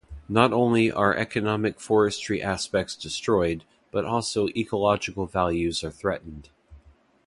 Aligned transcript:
Not 0.27 0.51
only 0.51 0.91
are 0.91 1.15
economic 1.15 1.79
forestry 1.79 2.41
aspects 2.41 2.95
destroyed, 2.95 3.65
but 3.91 4.03
also 4.03 4.47
ecological 4.57 5.27
values 5.27 5.83
are 5.83 5.91
threatened. 5.91 6.49